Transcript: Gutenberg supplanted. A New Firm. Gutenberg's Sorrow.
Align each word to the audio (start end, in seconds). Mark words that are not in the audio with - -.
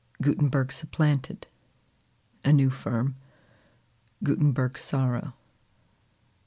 Gutenberg 0.19 0.71
supplanted. 0.71 1.45
A 2.43 2.51
New 2.51 2.71
Firm. 2.71 3.17
Gutenberg's 4.23 4.81
Sorrow. 4.81 5.35